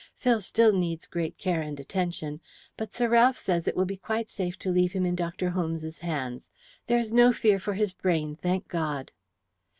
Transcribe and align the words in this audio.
Phil 0.15 0.41
still 0.41 0.73
needs 0.73 1.05
great 1.05 1.37
care 1.37 1.61
and 1.61 1.79
attention, 1.79 2.41
but 2.75 2.91
Sir 2.91 3.07
Ralph 3.07 3.37
says 3.37 3.67
it 3.67 3.75
will 3.75 3.85
be 3.85 3.97
quite 3.97 4.29
safe 4.31 4.57
to 4.57 4.71
leave 4.71 4.93
him 4.93 5.05
in 5.05 5.15
Dr. 5.15 5.51
Holmes's 5.51 5.99
hands. 5.99 6.49
There 6.87 6.97
is 6.97 7.13
no 7.13 7.31
fear 7.31 7.59
for 7.59 7.75
his 7.75 7.93
brain, 7.93 8.35
thank 8.35 8.67
God." 8.67 9.11